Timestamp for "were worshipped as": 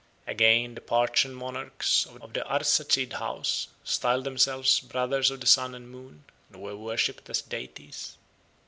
6.59-7.43